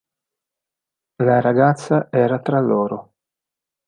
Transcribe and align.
La 1.19 1.39
ragazza 1.41 2.07
era 2.09 2.39
tra 2.39 2.59
loro. 2.59 3.13